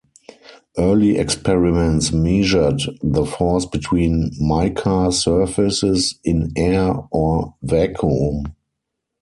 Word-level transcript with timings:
Early 0.79 1.19
experiments 1.19 2.11
measured 2.11 2.81
the 3.03 3.23
force 3.23 3.67
between 3.67 4.31
mica 4.39 5.11
surfaces 5.11 6.17
in 6.23 6.53
air 6.55 6.95
or 7.11 7.53
vacuum. 7.61 8.45